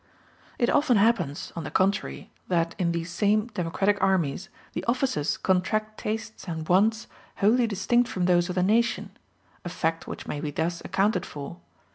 [0.57, 5.99] It often happens, on the contrary, that in these same democratic armies the officers contract
[5.99, 9.11] tastes and wants wholly distinct from those of the nation
[9.63, 11.59] a fact which may be thus accounted for.